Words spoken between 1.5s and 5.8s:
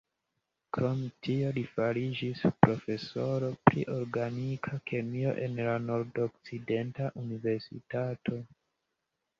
li fariĝis profesoro pri organika kemio en la